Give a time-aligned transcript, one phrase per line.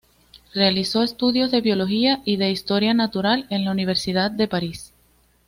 [0.55, 4.93] Realizó estudios de Biología y de historia natural en la Universidad de París.